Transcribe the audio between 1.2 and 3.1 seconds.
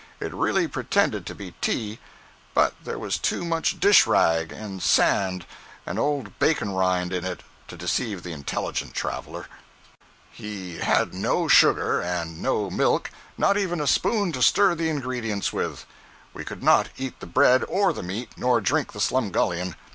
to be tea, but there